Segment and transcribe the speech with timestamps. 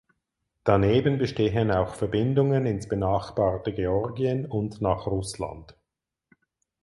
[0.63, 5.77] Daneben bestehen auch Verbindungen ins benachbarte Georgien und nach Russland.